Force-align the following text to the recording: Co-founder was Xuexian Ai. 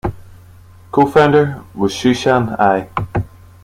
Co-founder 0.91 1.61
was 1.75 1.93
Xuexian 1.93 2.57
Ai. 2.59 2.89